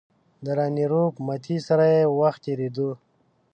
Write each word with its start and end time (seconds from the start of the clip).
د 0.43 0.45
راني 0.57 0.85
روپ 0.93 1.13
متي 1.27 1.57
سره 1.67 1.85
یې 1.95 2.01
وخت 2.19 2.39
تېرېدو. 2.45 2.89